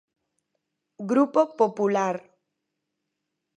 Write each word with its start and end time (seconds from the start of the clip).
Grupo 1.11 1.39
Popular. 1.59 2.17